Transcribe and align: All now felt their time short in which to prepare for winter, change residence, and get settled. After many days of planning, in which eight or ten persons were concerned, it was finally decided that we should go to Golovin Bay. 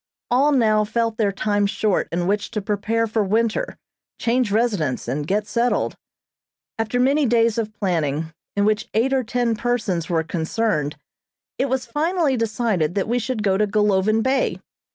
All 0.31 0.51
now 0.51 0.83
felt 0.83 1.17
their 1.17 1.31
time 1.31 1.67
short 1.67 2.07
in 2.11 2.25
which 2.25 2.49
to 2.49 2.59
prepare 2.63 3.05
for 3.05 3.23
winter, 3.23 3.77
change 4.17 4.51
residence, 4.51 5.07
and 5.07 5.27
get 5.27 5.45
settled. 5.45 5.95
After 6.79 6.99
many 6.99 7.27
days 7.27 7.59
of 7.59 7.71
planning, 7.71 8.33
in 8.55 8.65
which 8.65 8.89
eight 8.95 9.13
or 9.13 9.23
ten 9.23 9.55
persons 9.55 10.09
were 10.09 10.23
concerned, 10.23 10.97
it 11.59 11.69
was 11.69 11.85
finally 11.85 12.35
decided 12.35 12.95
that 12.95 13.07
we 13.07 13.19
should 13.19 13.43
go 13.43 13.59
to 13.59 13.67
Golovin 13.67 14.23
Bay. 14.23 14.59